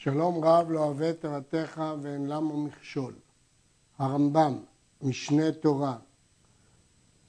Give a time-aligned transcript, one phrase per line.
[0.00, 3.14] שלום רב לא אוהב תורתך ואין למה מכשול.
[3.98, 4.58] הרמב"ם,
[5.02, 5.96] משנה תורה,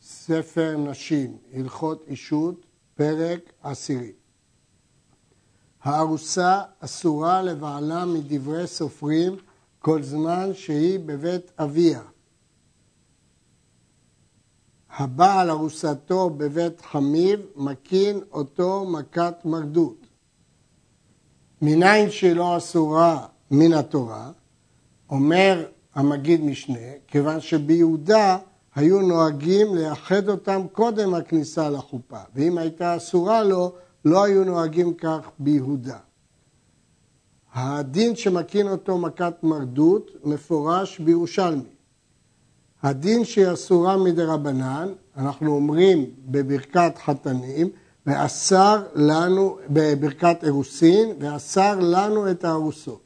[0.01, 4.11] ספר נשים, הלכות אישות, פרק עשירי.
[5.81, 9.37] הארוסה אסורה לבעלה מדברי סופרים
[9.79, 12.01] כל זמן שהיא בבית אביה.
[14.89, 19.98] הבעל ארוסתו בבית חמיו מקין אותו מכת מרדות.
[21.61, 24.31] מניין שלא אסורה מן התורה,
[25.09, 28.37] אומר המגיד משנה, כיוון שביהודה
[28.75, 33.71] היו נוהגים לייחד אותם קודם הכניסה לחופה, ואם הייתה אסורה לו,
[34.05, 35.97] לא היו נוהגים כך ביהודה.
[37.53, 41.69] הדין שמקין אותו מכת מרדות מפורש בירושלמי.
[42.83, 47.69] הדין שהיא אסורה מדי רבנן, אנחנו אומרים בברכת חתנים,
[48.05, 53.01] ואסר לנו, בברכת אירוסין, ואסר לנו את הארוסות.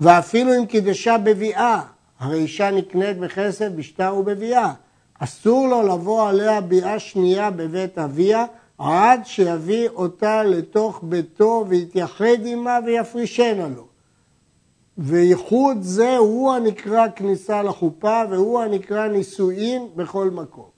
[0.00, 1.82] ואפילו אם קידשה בביאה,
[2.18, 4.72] הרי אישה נקנית בכסף בשטר ובביאה,
[5.18, 8.46] אסור לו לבוא עליה ביאה שנייה בבית אביה,
[8.78, 13.86] עד שיביא אותה לתוך ביתו ויתייחד עמה ויפרישנה לו.
[14.98, 20.75] וייחוד זה הוא הנקרא כניסה לחופה והוא הנקרא נישואין בכל מקום.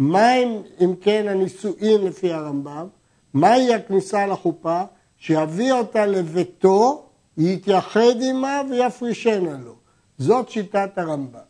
[0.00, 2.86] מהם אם כן הנישואין לפי הרמב"ם?
[3.34, 4.82] מהי הכניסה לחופה?
[5.18, 7.06] שיביא אותה לביתו,
[7.38, 9.74] יתייחד עמה ויפרישנה לו.
[10.18, 11.40] זאת שיטת הרמב"ם.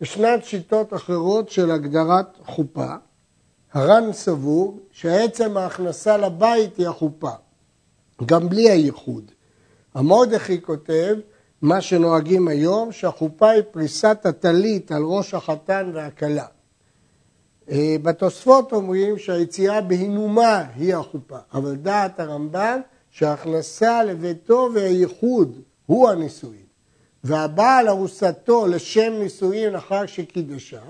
[0.00, 2.94] ישנן שיטות אחרות של הגדרת חופה.
[3.72, 7.30] הר"ן סבור שעצם ההכנסה לבית היא החופה,
[8.24, 9.30] גם בלי הייחוד.
[9.94, 11.16] המורדכי כותב,
[11.62, 16.46] מה שנוהגים היום, שהחופה היא פריסת הטלית על ראש החתן והכלה.
[17.70, 26.62] אה, בתוספות אומרים שהיציאה בהינומה היא החופה, אבל דעת הרמב"ן שההכנסה לביתו והייחוד הוא הנישואין.
[27.24, 30.80] והבעל ארוסתו לשם נישואין אחר שקידשה,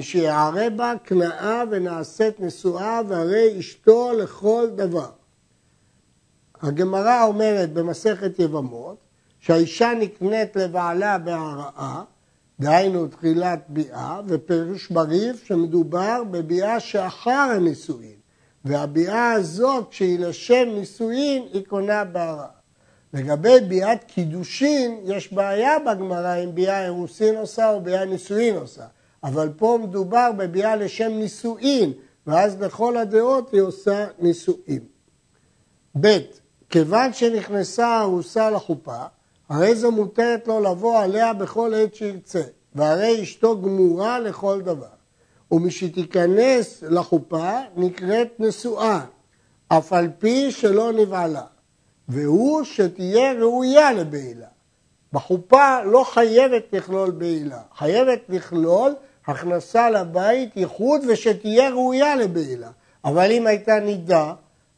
[0.00, 5.10] שיערה בה כנאה ונעשית נשואה והרי אשתו לכל דבר.
[6.62, 8.96] הגמרא אומרת במסכת יבמות
[9.40, 12.04] שהאישה נקנית לבעלה בהרעה
[12.60, 18.16] דהיינו תחילת ביאה, ופירוש בריף שמדובר בביאה שאחר הנישואין,
[18.64, 22.46] והביאה הזאת, כשהיא לשם נישואין, היא קונה בהרעה.
[23.14, 28.86] לגבי ביאת קידושין, יש בעיה בגמרא אם ביאה אירוסין עושה או ביאה נישואין עושה,
[29.24, 31.92] אבל פה מדובר בביאה לשם נישואין,
[32.26, 34.80] ואז לכל הדעות היא עושה נישואין.
[36.00, 36.08] ב.
[36.70, 39.04] כיוון שנכנסה הארוסה לחופה,
[39.54, 42.42] הרי זו מותרת לו לבוא עליה בכל עת שירצה,
[42.74, 44.86] והרי אשתו גמורה לכל דבר.
[45.50, 49.00] ומשתיכנס לחופה נקראת נשואה,
[49.68, 51.42] אף על פי שלא נבעלה,
[52.08, 54.46] והוא שתהיה ראויה לבעילה.
[55.12, 58.94] בחופה לא חייבת לכלול בעילה, חייבת לכלול
[59.26, 62.70] הכנסה לבית, ייחוד ושתהיה ראויה לבעילה.
[63.04, 64.32] אבל אם הייתה נידה,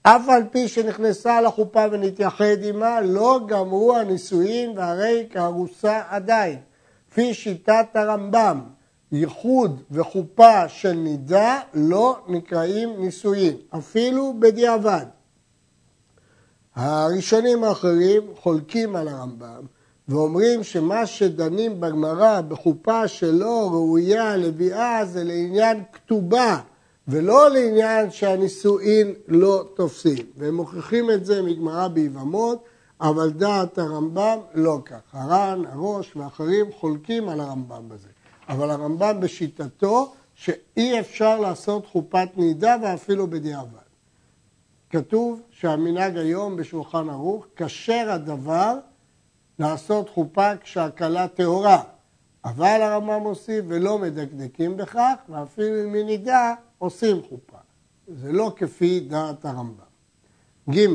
[0.08, 6.58] אף על פי שנכנסה לחופה ונתייחד עמה, לא גמרו הנישואין והרי כארוסה עדיין.
[7.10, 8.60] לפי שיטת הרמב"ם,
[9.12, 15.04] ייחוד וחופה של נידה לא נקראים נישואין, אפילו בדיעבד.
[16.74, 19.62] הראשונים האחרים חולקים על הרמב"ם
[20.08, 26.60] ואומרים שמה שדנים בגמרא בחופה שלא ראויה לביאה זה לעניין כתובה
[27.08, 30.26] ולא לעניין שהנישואין לא תופסים.
[30.36, 32.64] והם מוכיחים את זה מגמרא ביבמות,
[33.00, 35.00] אבל דעת הרמב"ם לא כך.
[35.12, 38.08] הר"ן, הראש ואחרים חולקים על הרמב"ם בזה.
[38.48, 43.86] אבל הרמב"ם בשיטתו שאי אפשר לעשות חופת נידה ואפילו בדיעבד.
[44.90, 48.74] כתוב שהמנהג היום בשולחן ערוך, כשר הדבר
[49.58, 51.82] לעשות חופה כשהכלה טהורה.
[52.44, 57.56] אבל הרמב"ם מוסיף ולא מדקדקים בכך, ואפילו אם היא נידה עושים חופה.
[58.08, 59.86] זה לא כפי דעת הרמב"ם.
[60.70, 60.86] ג.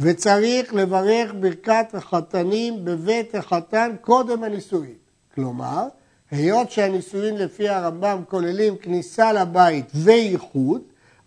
[0.00, 4.94] וצריך לברך ברכת החתנים בבית החתן קודם הנישואין.
[5.34, 5.86] כלומר,
[6.30, 10.82] היות שהנישואין לפי הרמב"ם כוללים כניסה לבית וייחוד,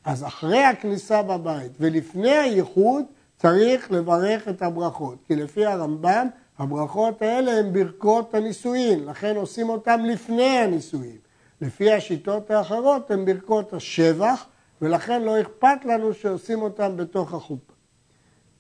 [0.06, 3.04] אז אחרי הכניסה בבית ולפני הייחוד
[3.38, 5.18] צריך לברך את הברכות.
[5.28, 6.28] כי לפי הרמב"ם
[6.60, 11.18] הברכות האלה הן ברכות הנישואין, לכן עושים אותן לפני הנישואין.
[11.62, 14.46] לפי השיטות האחרות הן ברכות השבח,
[14.82, 17.74] ולכן לא אכפת לנו שעושים אותן בתוך החופה.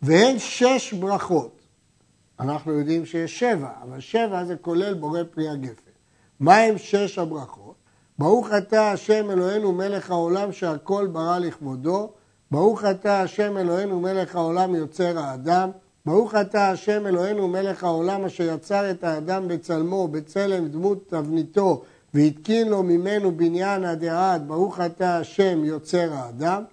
[0.01, 1.59] והן שש ברכות.
[2.39, 5.91] אנחנו יודעים שיש שבע, אבל שבע זה כולל בורא פרי הגפן.
[6.39, 7.75] מהם שש הברכות?
[8.19, 12.11] ברוך אתה השם אלוהינו מלך העולם שהכל ברא לכבודו,
[12.51, 15.69] ברוך אתה השם אלוהינו מלך העולם יוצר האדם,
[16.05, 22.67] ברוך אתה השם אלוהינו מלך העולם אשר יצר את האדם בצלמו, בצלם דמות תבניתו, והתקין
[22.67, 26.63] לו ממנו בניין עד עד, ברוך אתה השם יוצר האדם.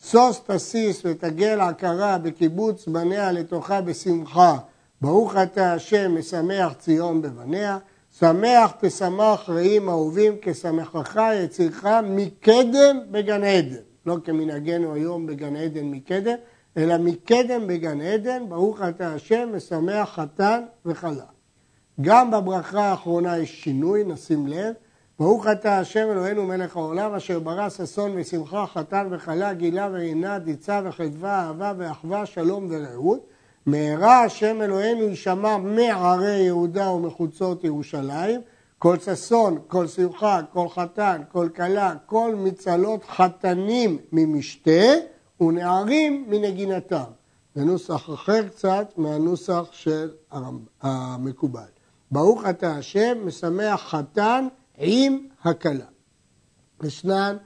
[0.00, 4.58] סוס תסיס ותגל עקרה בקיבוץ בניה לתוכה בשמחה,
[5.00, 7.78] ברוך אתה השם משמח ציון בבניה.
[8.18, 13.76] שמח תשמח רעים אהובים כשמחך יצירך מקדם בגן עדן.
[14.06, 16.36] לא כמנהגנו היום בגן עדן מקדם,
[16.76, 21.24] אלא מקדם בגן עדן, ברוך אתה השם, משמח חתן וכלה.
[22.00, 24.74] גם בברכה האחרונה יש שינוי, נשים לב.
[25.18, 30.80] ברוך אתה השם אלוהינו מלך העולם, אשר ברא ששון ושמחה, חתן וכלה, גילה ורינה, דיצה
[30.84, 33.26] וחדווה, אהבה ואחווה, שלום ורעות.
[33.66, 38.40] מהרה השם אלוהינו יישמע מערי יהודה ומחוצות ירושלים,
[38.78, 44.92] כל ששון, כל שמחה, כל חתן, כל כלה, כל מצלות חתנים ממשתה
[45.40, 47.10] ונערים מנגינתם.
[47.54, 50.10] זה נוסח אחר קצת מהנוסח של
[50.82, 51.68] המקובל.
[52.10, 55.84] ברוך אתה השם, משמח חתן עם הכלה.
[56.82, 57.36] ישנן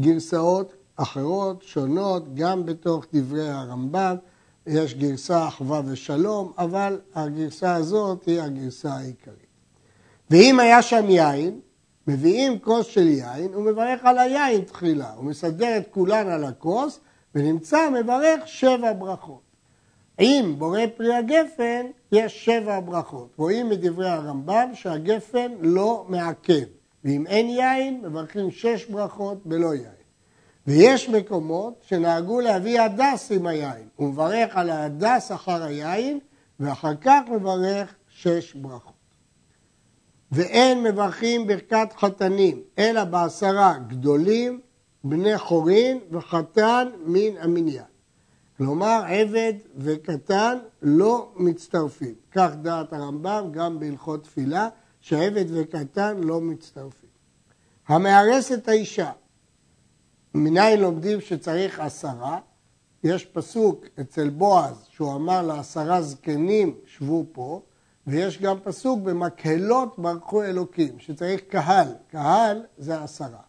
[0.00, 4.16] גרסאות אחרות, שונות, גם בתוך דברי הרמב"ם.
[4.66, 9.48] יש גרסה אחווה ושלום, אבל הגרסה הזאת היא הגרסה העיקרית.
[10.30, 11.60] ואם היה שם יין,
[12.06, 17.00] מביאים כוס של יין, הוא מברך על היין תחילה, הוא מסדר את כולן על הכוס,
[17.34, 19.42] ונמצא מברך שבע ברכות.
[20.20, 23.34] אם בורא פרי הגפן, יש שבע ברכות.
[23.36, 26.64] רואים מדברי הרמב"ם שהגפן לא מעכב,
[27.08, 29.98] ואם אין יין, מברכים שש ברכות בלא יין.
[30.66, 33.88] ויש מקומות שנהגו להביא הדס עם היין.
[33.96, 36.18] הוא מברך על ההדס אחר היין,
[36.60, 38.92] ואחר כך מברך שש ברכות.
[40.32, 44.60] ואין מברכים ברכת חתנים, אלא בעשרה גדולים,
[45.04, 47.84] בני חורין וחתן מן המניין.
[48.56, 52.14] כלומר, עבד וקטן לא מצטרפים.
[52.32, 54.68] כך דעת הרמב"ם גם בהלכות תפילה,
[55.08, 57.08] שעבד וקטן לא מצטרפים.
[57.88, 59.10] המארס את האישה
[60.34, 62.38] מניין לומדים שצריך עשרה?
[63.04, 67.62] יש פסוק אצל בועז שהוא אמר לעשרה זקנים שבו פה,
[68.06, 73.40] ויש גם פסוק במקהלות ברכו אלוקים, שצריך קהל, קהל זה עשרה.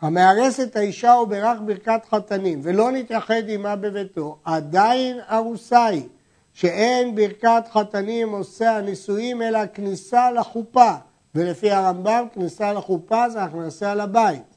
[0.00, 6.08] המארס את האישה הוא ברך ברכת חתנים ולא נתייחד עמה בביתו, עדיין ארוסה היא,
[6.52, 10.92] שאין ברכת חתנים עושה הנישואים אלא כניסה לחופה,
[11.34, 14.56] ולפי הרמב"ם כניסה לחופה זה הכנסה לבית.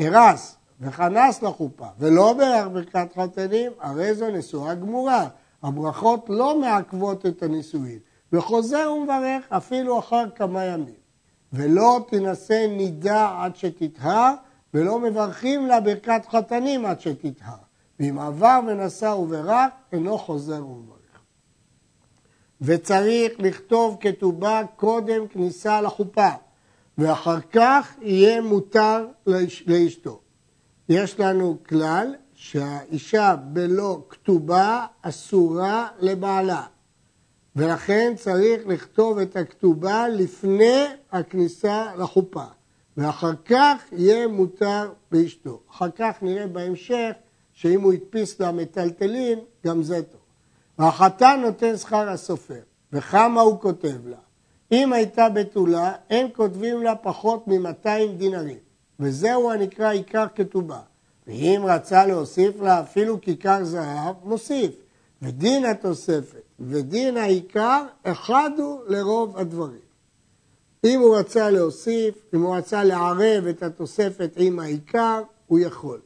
[0.00, 5.28] ארס, וכנס לחופה, ולא ברך ברכת חתנים, הרי זו נשואה גמורה.
[5.62, 7.98] הברכות לא מעכבות את הנישואין,
[8.32, 11.04] וחוזר ומברך אפילו אחר כמה ימים.
[11.52, 14.34] ולא תינשא נידה עד שתטהר,
[14.74, 17.54] ולא מברכים לה ברכת חתנים עד שתטהר.
[18.00, 20.93] ואם עבר ונשא וברך, אינו חוזר ומברך.
[22.60, 26.28] וצריך לכתוב כתובה קודם כניסה לחופה,
[26.98, 29.06] ואחר כך יהיה מותר
[29.66, 30.20] לאשתו.
[30.88, 36.62] יש לנו כלל שהאישה בלא כתובה אסורה לבעלה,
[37.56, 42.44] ולכן צריך לכתוב את הכתובה לפני הכניסה לחופה,
[42.96, 45.60] ואחר כך יהיה מותר באשתו.
[45.70, 47.10] אחר כך נראה בהמשך
[47.52, 50.20] שאם הוא הדפיס לה מטלטלין, גם זה טוב.
[50.78, 52.60] והחתן נותן שכר הסופר,
[52.92, 54.16] וכמה הוא כותב לה.
[54.72, 58.58] אם הייתה בתולה, אין כותבים לה פחות מ-200 דינרים.
[59.00, 60.80] וזהו הנקרא עיקר כתובה.
[61.26, 64.70] ואם רצה להוסיף לה אפילו כיכר זהב, מוסיף.
[65.22, 69.84] ודין התוספת ודין העיקר, אחד הוא לרוב הדברים.
[70.84, 76.00] אם הוא רצה להוסיף, אם הוא רצה לערב את התוספת עם העיקר, הוא יכול.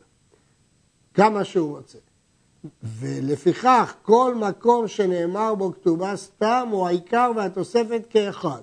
[1.15, 1.99] כמה שהוא רוצה.
[2.83, 8.61] ולפיכך, כל מקום שנאמר בו כתובה סתם, הוא העיקר והתוספת כאחד.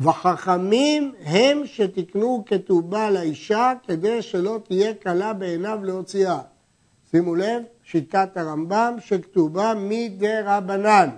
[0.00, 6.38] וחכמים הם שתקנו כתובה לאישה כדי שלא תהיה קלה בעיניו להוציאה.
[7.10, 11.08] שימו לב, שיטת הרמב"ם שכתובה מדי רבנן.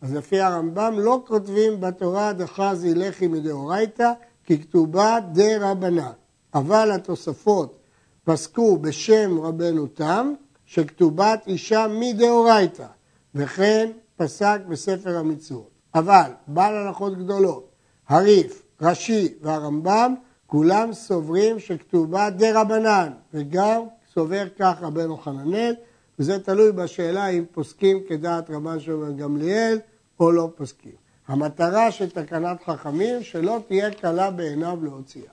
[0.00, 4.12] אז לפי הרמב"ם לא כותבים בתורה דחזי לחי מדאורייתא,
[4.44, 6.12] כי כתובה די רבנן.
[6.54, 7.78] אבל התוספות
[8.24, 10.32] פסקו בשם רבנו תם,
[10.66, 12.86] שכתובת אישה מדאורייתא,
[13.34, 15.70] וכן פסק בספר המצוות.
[15.94, 17.70] אבל בעל הלכות גדולות
[18.08, 20.14] הריף, רש"י והרמב"ם,
[20.46, 23.80] כולם סוברים שכתובה דה רבנן, וגם
[24.14, 25.74] סובר כך רבנו חננאל,
[26.18, 29.78] וזה תלוי בשאלה אם פוסקים כדעת רבן שמעון גמליאל
[30.20, 30.92] או לא פוסקים.
[31.28, 35.32] המטרה של תקנת חכמים שלא תהיה קלה בעיניו להוציאה.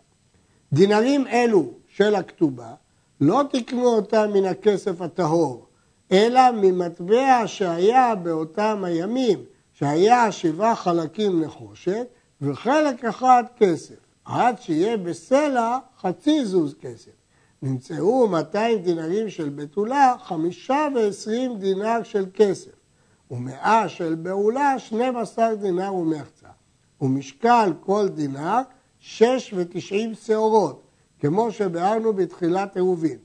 [0.73, 2.73] דינרים אלו של הכתובה,
[3.25, 5.65] לא תקנו אותם מן הכסף הטהור,
[6.11, 9.39] אלא ממטבע שהיה באותם הימים,
[9.73, 12.07] שהיה שבעה חלקים נחושת
[12.41, 17.11] וחלק אחד כסף, עד שיהיה בסלע חצי זוז כסף.
[17.61, 22.71] נמצאו 200 דינרים של בתולה, חמישה ועשרים דינר של כסף,
[23.31, 26.47] ומאה של בעולה, 12 דינר ומחצה.
[27.01, 28.59] ומשקל כל דינר,
[28.99, 30.82] שש ותשעים שעורות,
[31.25, 33.17] כמו שביארנו בתחילת עירובין.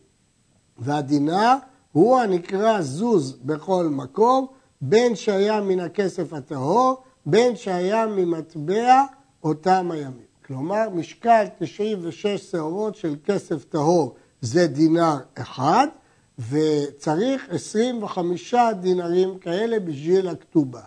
[0.78, 1.54] והדינר
[1.92, 4.46] הוא הנקרא זוז בכל מקום,
[4.80, 9.02] בין שהיה מן הכסף הטהור, בין שהיה ממטבע
[9.44, 10.26] אותם הימים.
[10.46, 15.86] כלומר, משקל 96 שעורות של כסף טהור זה דינר אחד,
[16.50, 20.82] וצריך 25 דינרים כאלה בשביל הכתובה.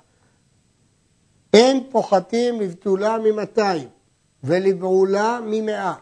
[1.54, 3.88] אין פוחתים לבתולה ממאתיים
[4.44, 5.94] ולבעולה ממאה,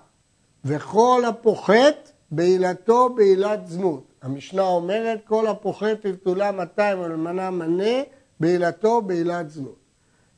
[0.66, 4.04] וכל הפוחת בעילתו בעילת זנות.
[4.22, 8.02] המשנה אומרת, כל הפוחת לבתולה 200 ולמנה מנה,
[8.40, 9.80] בעילתו בעילת זנות.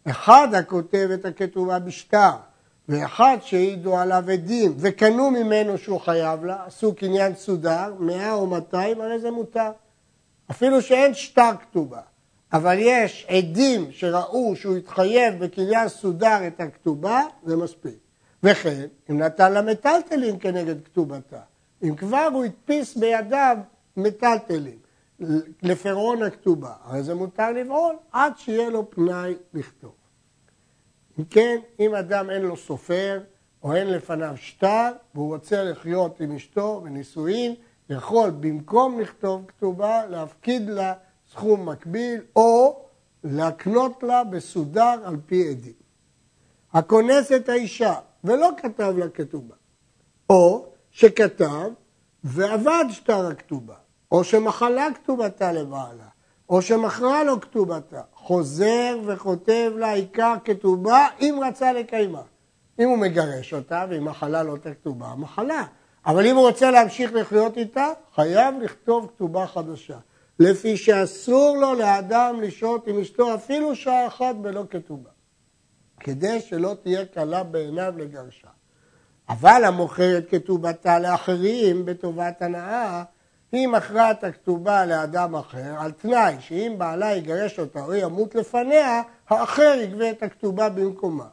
[0.09, 2.31] אחד הכותב את הכתובה בשטר,
[2.89, 9.01] ואחד שהעידו עליו עדים וקנו ממנו שהוא חייב לה, עשו קניין סודר, מאה או מאתיים,
[9.01, 9.71] הרי זה מותר.
[10.51, 12.01] אפילו שאין שטר כתובה,
[12.53, 18.10] אבל יש עדים שראו שהוא התחייב בקניין סודר את הכתובה, זה מספיק.
[18.43, 21.41] וכן, אם נתן לה מטלטלין כנגד כתובתה,
[21.83, 23.57] אם כבר הוא הדפיס בידיו
[23.97, 24.77] מטלטלין
[25.61, 29.93] לפירעון הכתובה, הרי זה מותר לבעול עד שיהיה לו פנאי לכתוב.
[31.19, 33.19] אם כן, אם אדם אין לו סופר,
[33.63, 37.55] או אין לפניו שטר, והוא רוצה לחיות עם אשתו בנישואין,
[37.89, 40.93] יכול במקום לכתוב כתובה, להפקיד לה
[41.31, 42.85] סכום מקביל, או
[43.23, 45.73] להקנות לה בסודר על פי עדים.
[46.73, 49.55] הכונס את האישה ולא כתב לה כתובה,
[50.29, 51.69] או שכתב
[52.23, 53.75] ועבד שטר הכתובה,
[54.11, 56.07] או שמחלה כתובתה לבעלה,
[56.49, 62.21] או שמכרה לו כתובתה, חוזר וכותב לה עיקר כתובה אם רצה לקיימה.
[62.79, 65.65] אם הוא מגרש אותה והיא מחלה לא כתובה, מחלה.
[66.05, 69.97] אבל אם הוא רוצה להמשיך לחיות איתה, חייב לכתוב כתובה חדשה.
[70.39, 75.09] לפי שאסור לו לאדם לשהות עם אשתו אפילו שעה אחת בלא כתובה.
[76.03, 78.47] כדי שלא תהיה קלה בעיניו לגרשה.
[79.29, 83.03] אבל המוכרת כתובתה לאחרים בטובת הנאה,
[83.51, 89.01] היא מכרה את הכתובה לאדם אחר על תנאי שאם בעלה יגרש אותה או ימות לפניה,
[89.29, 91.27] האחר יגבה את הכתובה במקומה.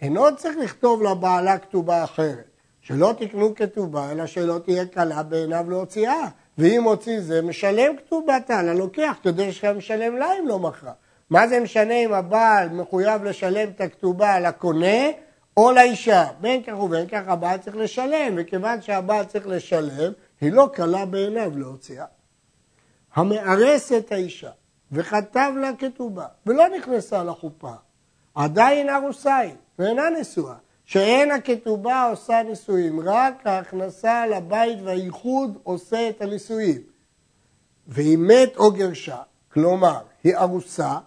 [0.00, 2.48] אינו צריך לכתוב לבעלה כתובה אחרת,
[2.80, 6.28] שלא תקנו כתובה, אלא שלא תהיה קלה בעיניו להוציאה.
[6.58, 10.92] ואם הוציא זה, משלם כתובתה ללוקח, כדי משלם לה אם לא מכרה.
[11.30, 15.10] מה זה משנה אם הבעל מחויב לשלם את הכתובה לקונה
[15.56, 16.26] או לאישה?
[16.40, 21.58] בין כך ובין כך הבעל צריך לשלם, וכיוון שהבעל צריך לשלם, היא לא קלה בעיניו
[21.58, 22.04] להוציאה.
[23.14, 24.50] המארס את האישה
[24.92, 27.72] וכתב לה כתובה ולא נכנסה לחופה,
[28.34, 30.54] עדיין ארוסה היא ואינה נשואה,
[30.84, 36.80] שאין הכתובה עושה נישואים, רק ההכנסה לבית והייחוד עושה את הנישואים.
[37.86, 40.98] והיא מת או גרשה, כלומר, היא ארוסה,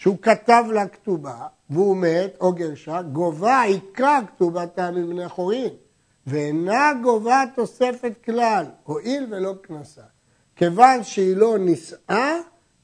[0.00, 5.68] שהוא כתב לה כתובה, והוא מת או גרשה, גובה עיקר כתובתה מבני חורין.
[6.26, 10.02] ואינה גובה תוספת כלל, הואיל ולא קנסה.
[10.56, 12.36] כיוון שהיא לא נישאה,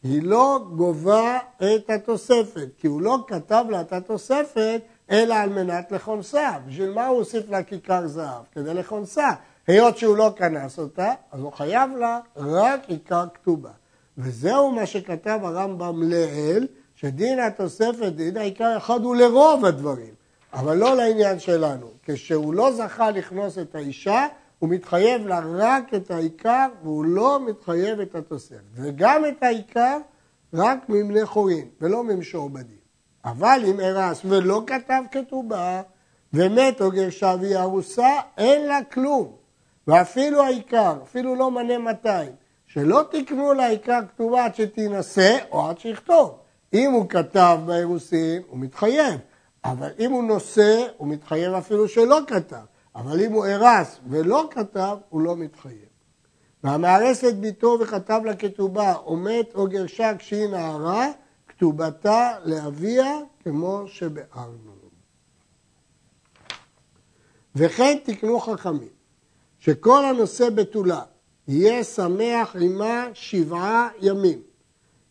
[0.03, 4.81] היא לא גובה את התוספת, כי הוא לא כתב לה את התוספת,
[5.11, 6.51] אלא על מנת לכונסה.
[6.67, 8.43] בשביל מה הוא הוסיף לה כיכר זהב?
[8.53, 9.31] כדי לכונסה.
[9.67, 13.71] היות שהוא לא כנס אותה, אז הוא חייב לה רק עיקר כתובה.
[14.19, 20.15] וזהו מה שכתב הרמב"ם לעיל, שדין התוספת, דין העיקר אחד הוא לרוב הדברים.
[20.53, 21.91] אבל לא לעניין שלנו.
[22.03, 24.27] כשהוא לא זכה לכנוס את האישה,
[24.59, 28.61] הוא מתחייב לה רק את העיקר, והוא לא מתחייב את התוספת.
[28.75, 29.99] וגם את העיקר
[30.55, 32.87] רק מבני חורין, ולא ממשועבדים.
[33.25, 35.83] אבל אם ארס ולא כתב כתובה,
[36.33, 39.33] ומת או גרשה והיא ארוסה, אין לה כלום.
[39.87, 42.33] ואפילו העיקר, אפילו לא מנה 200,
[42.67, 46.39] שלא תקנו לעיקר כתובה עד שתינשא או עד שיכתוב.
[46.77, 49.21] אם הוא כתב באירוסין, הוא מתחייב.
[49.65, 52.65] אבל אם הוא נושא, הוא מתחייב אפילו שלא כתב.
[52.95, 55.89] אבל אם הוא הרס ולא כתב, הוא לא מתחייב.
[56.65, 61.07] והמארס את ביתו וכתב לה כתובה, או מת או גרשה כשהיא נערה,
[61.49, 64.77] כתובתה לאביה כמו שבארנו.
[67.57, 68.89] וכן תקנו חכמים,
[69.59, 71.03] שכל הנושא בתולה
[71.49, 74.43] יהיה שמח עמה שבעה ימים,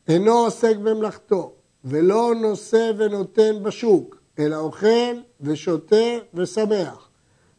[0.07, 1.54] אינו עוסק במלאכתו,
[1.85, 7.09] ולא נושא ונותן בשוק, אלא אוכל ושותה ושמח,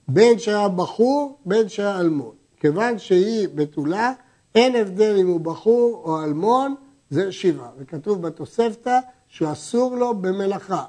[0.09, 2.35] בין שהיה בחור, בין שהיה אלמון.
[2.61, 4.13] כיוון שהיא בתולה,
[4.55, 6.75] אין הבדל אם הוא בחור או אלמון,
[7.11, 7.71] זה שבעה.
[7.79, 10.85] וכתוב בתוספתא שאסור לו במלאכה.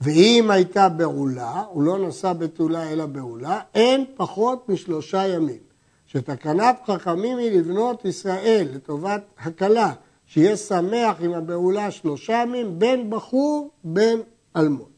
[0.00, 5.66] ואם הייתה בעולה, הוא לא נשא בתולה אלא בעולה, אין פחות משלושה ימים.
[6.06, 9.92] שתקנת חכמים היא לבנות ישראל לטובת הקלה,
[10.26, 14.20] שיהיה שמח עם הבעולה שלושה ימים, בין בחור בין
[14.56, 14.88] אלמון.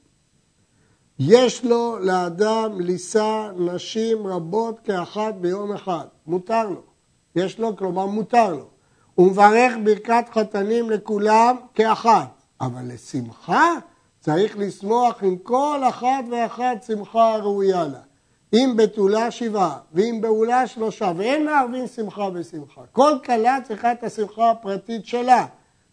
[1.18, 6.82] יש לו לאדם לישא נשים רבות כאחת ביום אחד, מותר לו.
[7.36, 8.66] יש לו, כלומר מותר לו.
[9.14, 13.72] הוא מברך ברכת חתנים לכולם כאחת, אבל לשמחה
[14.20, 18.00] צריך לשמוח עם כל אחת ואחת שמחה הראויה לה.
[18.52, 22.80] אם בתולה שבעה, ואם בעולה שלושה, ואין מערבים שמחה בשמחה.
[22.92, 25.46] כל כלה צריכה את השמחה הפרטית שלה.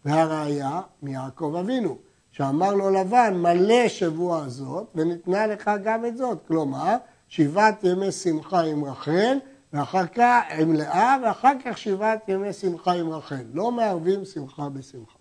[0.04, 1.96] והראיה מיעקב אבינו,
[2.30, 6.38] שאמר לו לבן, מלא שבוע הזאת, וניתנה לך גם את זאת.
[6.48, 6.96] כלומר,
[7.28, 9.38] שבעת ימי שמחה עם רחל,
[9.72, 13.44] ואחר כך עם לאה, ואחר כך שבעת ימי שמחה עם רחל.
[13.52, 15.18] לא מערבים שמחה בשמחה.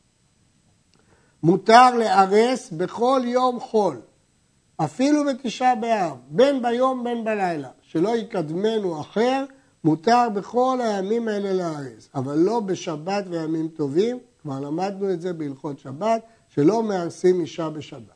[1.43, 4.01] מותר לארס בכל יום חול,
[4.77, 9.45] אפילו בתשעה באב, בין ביום בין בלילה, שלא יקדמנו אחר,
[9.83, 15.79] מותר בכל הימים האלה לארס, אבל לא בשבת וימים טובים, כבר למדנו את זה בהלכות
[15.79, 18.15] שבת, שלא מארסים אישה בשבת.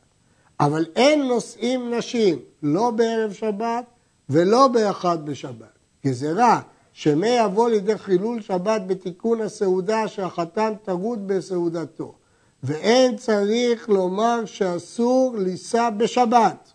[0.60, 3.84] אבל אין נושאים נשים, לא בערב שבת
[4.28, 5.78] ולא באחד בשבת.
[6.06, 6.60] גזירה
[6.92, 12.14] שמי יבוא לידי חילול שבת בתיקון הסעודה שהחתן טרוד בסעודתו.
[12.62, 16.72] ואין צריך לומר שאסור לישא בשבת.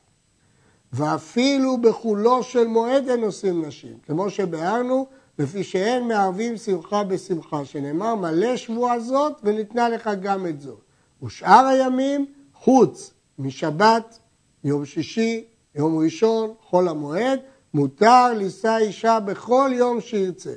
[0.93, 5.07] ואפילו בחולו של מועד אין עושים נשים, כמו שביארנו,
[5.39, 10.79] לפי שאין מערבים שמחה בשמחה, שנאמר מלא שבועה זאת וניתנה לך גם את זאת.
[11.23, 14.19] ושאר הימים חוץ משבת,
[14.63, 17.39] יום שישי, יום ראשון, חול המועד,
[17.73, 20.53] מותר לישא אישה בכל יום שירצה.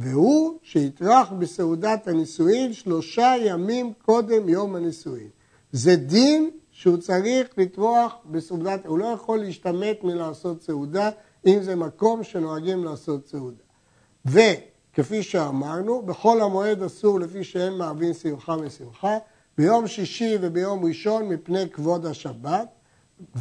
[0.00, 5.28] והוא שיטרח בסעודת הנישואין שלושה ימים קודם יום הנישואין.
[5.72, 11.10] זה דין שהוא צריך לטרוח בסעודת, הוא לא יכול להשתמט מלעשות סעודה,
[11.46, 13.62] אם זה מקום שנוהגים לעשות סעודה.
[14.26, 19.18] וכפי שאמרנו, בכל המועד אסור לפי שאין מעבין שמחה משמחה,
[19.58, 22.68] ביום שישי וביום ראשון מפני כבוד השבת,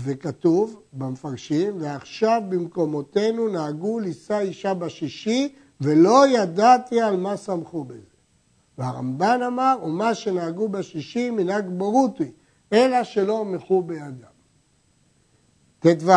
[0.03, 7.99] וכתוב במפרשים, ועכשיו במקומותינו נהגו לישא אישה בשישי ולא ידעתי על מה סמכו בזה.
[8.77, 12.31] והרמב"ן אמר, ומה שנהגו בשישי מנהג בורות היא,
[12.73, 14.39] אלא שלא מחו בידם.
[15.79, 16.11] ט"ו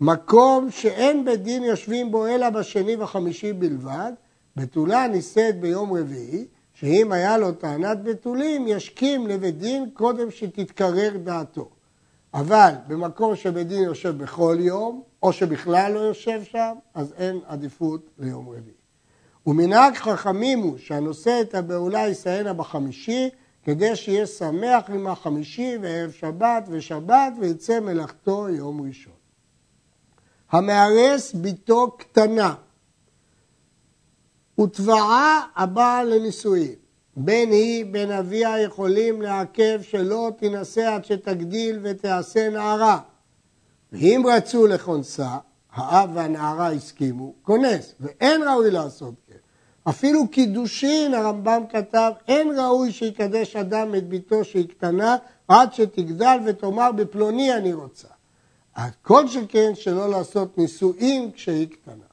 [0.00, 4.12] מקום שאין בית דין יושבים בו אלא בשני וחמישי בלבד,
[4.56, 11.68] בתולה נישאת ביום רביעי, שאם היה לו טענת בתולים, ישכים לבית דין קודם שתתקרר דעתו.
[12.34, 18.10] אבל במקום שבית דין יושב בכל יום, או שבכלל לא יושב שם, אז אין עדיפות
[18.18, 18.76] ליום רביעי.
[19.46, 23.28] ומנהג חכמים הוא שהנושא את הבעולה יסיינה בחמישי,
[23.62, 29.12] כדי שיהיה שמח עם החמישי וערב שבת ושבת ויצא מלאכתו יום ראשון.
[30.50, 32.54] המארס ביתו קטנה
[34.60, 36.74] ותבעה הבעל לנישואין.
[37.16, 43.00] בין היא בין אביה יכולים לעכב שלא תינשא עד שתגדיל ותעשה נערה.
[43.92, 45.36] ואם רצו לכונסה,
[45.72, 49.34] האב והנערה הסכימו, כונס, ואין ראוי לעשות כן.
[49.88, 55.16] אפילו קידושין, הרמב"ם כתב, אין ראוי שיקדש אדם את ביתו שהיא קטנה,
[55.48, 58.08] עד שתגדל ותאמר בפלוני אני רוצה.
[59.02, 62.04] כל שכן שלא לעשות נישואים כשהיא קטנה.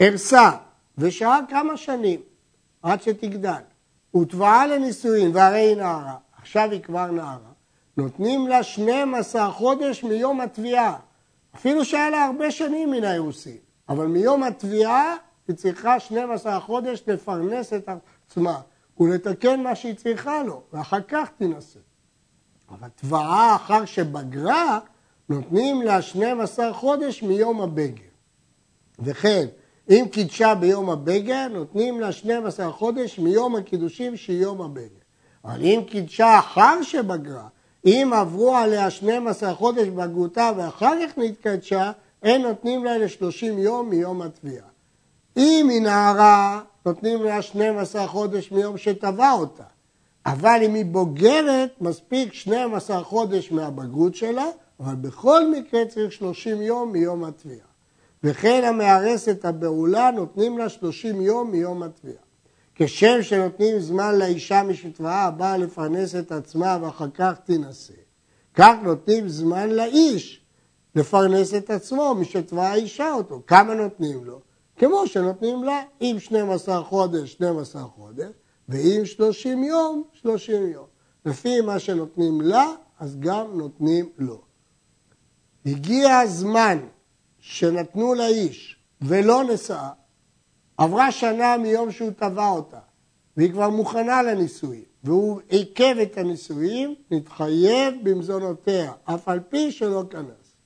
[0.00, 0.50] ארסה,
[0.98, 2.20] ושהה כמה שנים,
[2.82, 3.62] עד שתגדל.
[4.10, 7.52] הותבעה לנישואין, והרי היא נערה, עכשיו היא כבר נערה,
[7.96, 10.96] נותנים לה 12 חודש מיום התביעה,
[11.54, 13.56] אפילו שהיה לה הרבה שנים מן האירוסין,
[13.88, 15.16] אבל מיום התביעה
[15.48, 17.88] היא צריכה 12 חודש לפרנס את
[18.26, 18.60] עצמה
[19.00, 21.80] ולתקן מה שהיא צריכה לו, ואחר כך תינשא.
[22.70, 24.78] אבל תבעה אחר שבגרה,
[25.28, 28.02] נותנים לה 12 חודש מיום הבגר.
[28.98, 29.46] וכן,
[29.90, 35.06] אם קידשה ביום הבגר, נותנים לה 12 חודש מיום הקידושים שהיא יום הבגר.
[35.44, 37.48] אבל אם קידשה אחר שבגרה,
[37.86, 44.22] אם עברו עליה 12 חודש בגרותה ואחר כך נתקדשה, אין נותנים לה ל-30 יום מיום
[44.22, 44.66] התביעה.
[45.36, 49.62] אם היא נערה, נותנים לה 12 חודש מיום שטבע אותה.
[50.26, 54.46] אבל אם היא בוגרת, מספיק 12 חודש מהבגרות שלה,
[54.80, 57.66] אבל בכל מקרה צריך 30 יום מיום התביעה.
[58.24, 62.25] וכן המארסת הבעולה נותנים לה 30 יום מיום התביעה.
[62.76, 67.92] כשם שנותנים זמן לאישה משתוואה הבאה לפרנס את עצמה ואחר כך תינשא,
[68.54, 70.40] כך נותנים זמן לאיש
[70.94, 73.42] לפרנס את עצמו משתוואה אישה אותו.
[73.46, 74.40] כמה נותנים לו?
[74.76, 78.32] כמו שנותנים לה, אם 12 חודש, 12 חודש,
[78.68, 80.86] ואם 30 יום, 30 יום.
[81.26, 82.66] לפי מה שנותנים לה,
[83.00, 84.42] אז גם נותנים לו.
[85.66, 86.78] הגיע הזמן
[87.38, 89.90] שנתנו לאיש ולא נשאה,
[90.78, 92.78] עברה שנה מיום שהוא טבע אותה,
[93.36, 100.56] והיא כבר מוכנה לנישואים, והוא עיכב את הנישואים, נתחייב במזונותיה, אף על פי שלא כנס.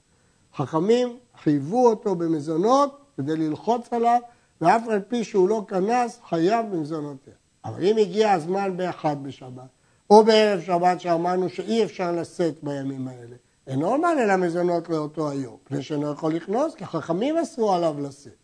[0.56, 4.20] חכמים חייבו אותו במזונות כדי ללחוץ עליו,
[4.60, 7.34] ואף על פי שהוא לא כנס, חייב במזונותיה.
[7.64, 9.68] אבל אם הגיע הזמן באחד בשבת,
[10.10, 15.82] או בערב שבת שאמרנו שאי אפשר לשאת בימים האלה, אינו מעלה למזונות לאותו היום, מפני
[15.82, 18.39] שאינו יכול לכנוס, כי חכמים אסרו עליו לשאת.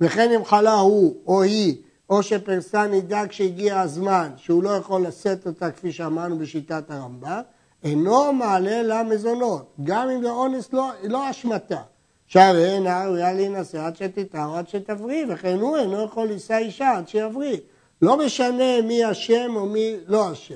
[0.00, 1.76] וכן אם חלה הוא או היא,
[2.10, 7.40] או שפרסה נידה כשהגיע הזמן, שהוא לא יכול לשאת אותה כפי שאמרנו בשיטת הרמב"ם,
[7.84, 11.80] אינו מעלה למזונות, גם אם זה אונס לא, לא אשמתה.
[12.26, 13.96] שהרי אינה ראויה להינשא עד
[14.34, 17.58] או עד שתבריא, וכן הוא אינו יכול לישא אישה עד שיבריא.
[18.02, 20.54] לא משנה מי אשם או מי לא אשם.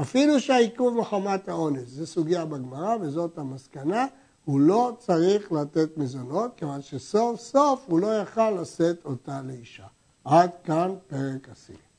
[0.00, 4.06] אפילו שהעיכוב מחמת האונס, זו סוגיה בגמרא וזאת המסקנה,
[4.44, 9.86] הוא לא צריך לתת מזונות, כיוון שסוף סוף הוא לא יכל לשאת אותה לאישה.
[10.24, 11.91] עד כאן פרק עשירי.